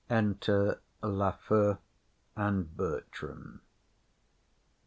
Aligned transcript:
Enter 0.09 0.81
Lafew 1.03 1.77
and 2.35 2.75
Bertram. 2.75 3.61